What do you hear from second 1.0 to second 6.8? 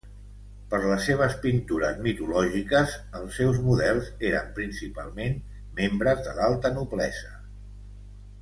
seves pintures mitològiques els seus models eren principalment membres de l'alta